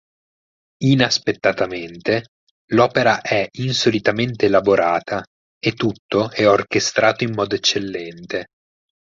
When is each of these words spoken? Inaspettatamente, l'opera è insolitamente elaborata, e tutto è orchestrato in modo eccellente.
Inaspettatamente, 0.83 2.29
l'opera 2.71 3.21
è 3.21 3.47
insolitamente 3.59 4.47
elaborata, 4.47 5.23
e 5.59 5.73
tutto 5.73 6.31
è 6.31 6.49
orchestrato 6.49 7.23
in 7.23 7.33
modo 7.35 7.53
eccellente. 7.53 8.47